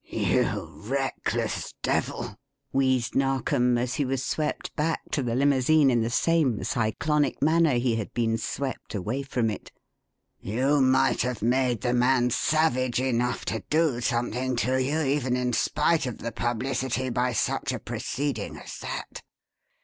[0.07, 2.35] "You reckless devil!"
[2.73, 7.75] wheezed Narkom as he was swept back to the limousine in the same cyclonic manner
[7.75, 9.71] he had been swept away from it.
[10.39, 15.53] "You might have made the man savage enough to do something to you, even in
[15.53, 19.21] spite of the publicity, by such a proceeding as that."